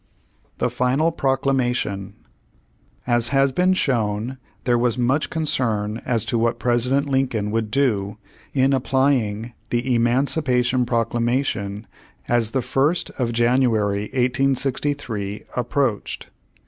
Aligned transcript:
THE 0.57 0.71
FINAL 0.71 1.11
PROCLAMATION 1.11 2.15
As 3.05 3.27
has 3.27 3.51
been 3.51 3.75
shown 3.75 4.39
there 4.63 4.75
was 4.79 4.97
much 4.97 5.29
concern 5.29 6.01
as 6.07 6.25
to 6.25 6.39
what 6.39 6.57
President 6.57 7.07
Lincoln 7.07 7.51
would 7.51 7.69
do 7.69 8.17
in 8.51 8.73
applying 8.73 9.53
the 9.69 9.93
Emancipation 9.93 10.87
Proclamation 10.87 11.85
as 12.27 12.49
the 12.49 12.63
First 12.63 13.11
of 13.19 13.31
January, 13.31 14.05
1863, 14.05 15.43
approached. 15.55 16.31